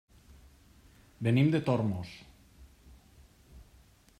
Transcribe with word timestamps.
Venim 1.27 1.51
de 1.55 1.61
Tormos. 1.67 2.15